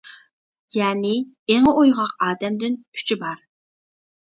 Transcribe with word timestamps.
يەنى 0.77 1.11
ئېڭى 1.55 1.75
ئويغاق 1.75 2.19
ئادەمدىن 2.31 2.83
ئۈچى 2.99 3.23
بار. 3.25 3.41